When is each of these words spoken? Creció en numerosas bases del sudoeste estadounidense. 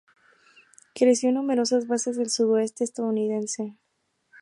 Creció 0.95 1.29
en 1.29 1.35
numerosas 1.35 1.85
bases 1.85 2.17
del 2.17 2.31
sudoeste 2.31 2.83
estadounidense. 2.83 3.75